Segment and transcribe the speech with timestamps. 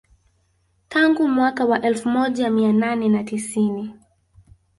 [0.89, 3.93] Tangu mwaka wa elfu moja mia nane na tisini